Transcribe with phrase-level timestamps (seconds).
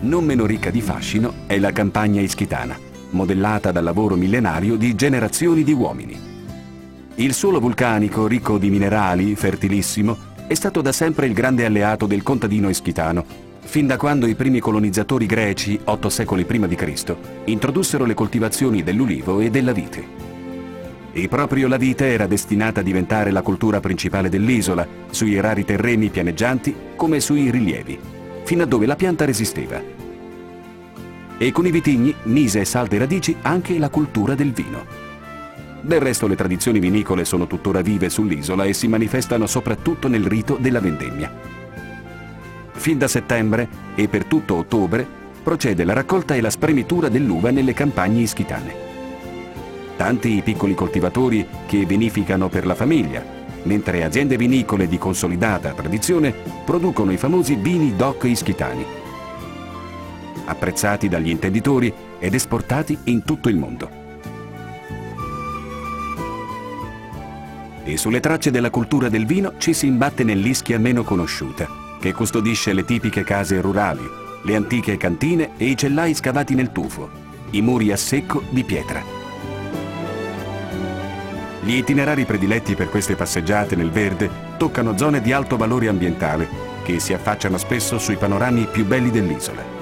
[0.00, 2.78] non meno ricca di fascino è la campagna ischitana,
[3.10, 6.18] modellata dal lavoro millenario di generazioni di uomini.
[7.16, 10.16] Il suolo vulcanico, ricco di minerali, fertilissimo,
[10.46, 13.24] è stato da sempre il grande alleato del contadino ischitano,
[13.60, 18.82] fin da quando i primi colonizzatori greci, otto secoli prima di Cristo, introdussero le coltivazioni
[18.82, 20.28] dell'ulivo e della vite.
[21.12, 26.08] E proprio la vite era destinata a diventare la cultura principale dell'isola, sui rari terreni
[26.08, 27.98] pianeggianti come sui rilievi,
[28.44, 29.99] fino a dove la pianta resisteva.
[31.42, 34.84] E con i vitigni mise salde radici anche la cultura del vino.
[35.80, 40.58] Del resto le tradizioni vinicole sono tuttora vive sull'isola e si manifestano soprattutto nel rito
[40.60, 41.32] della vendemmia.
[42.72, 45.06] Fin da settembre e per tutto ottobre
[45.42, 48.74] procede la raccolta e la spremitura dell'uva nelle campagne ischitane.
[49.96, 53.24] Tanti i piccoli coltivatori che vinificano per la famiglia,
[53.62, 56.34] mentre aziende vinicole di consolidata tradizione
[56.66, 58.84] producono i famosi vini DOC ischitani,
[60.44, 63.90] apprezzati dagli intenditori ed esportati in tutto il mondo.
[67.84, 71.66] E sulle tracce della cultura del vino ci si imbatte nell'Ischia meno conosciuta,
[72.00, 74.08] che custodisce le tipiche case rurali,
[74.42, 77.10] le antiche cantine e i cellai scavati nel tufo,
[77.50, 79.02] i muri a secco di pietra.
[81.62, 86.48] Gli itinerari prediletti per queste passeggiate nel verde toccano zone di alto valore ambientale
[86.82, 89.79] che si affacciano spesso sui panorami più belli dell'isola.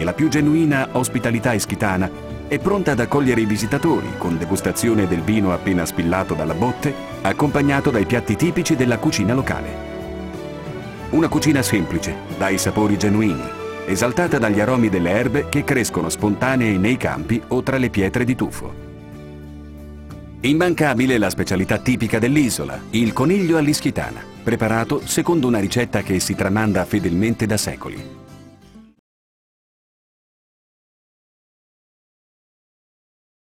[0.00, 2.10] E la più genuina ospitalità ischitana
[2.48, 7.90] è pronta ad accogliere i visitatori con degustazione del vino appena spillato dalla botte, accompagnato
[7.90, 9.68] dai piatti tipici della cucina locale.
[11.10, 13.42] Una cucina semplice, dai sapori genuini,
[13.84, 18.34] esaltata dagli aromi delle erbe che crescono spontanee nei campi o tra le pietre di
[18.34, 18.72] tufo.
[20.40, 26.86] Immancabile la specialità tipica dell'isola, il coniglio all'ischitana, preparato secondo una ricetta che si tramanda
[26.86, 28.19] fedelmente da secoli.